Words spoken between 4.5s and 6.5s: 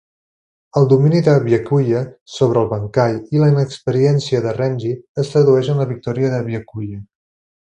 Renji es tradueix en la victòria de